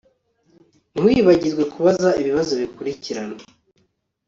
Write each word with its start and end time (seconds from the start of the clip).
Ntiwibagirwe 0.91 1.63
kubaza 1.73 2.09
ibibazo 2.21 2.53
bikurikirana 2.61 3.37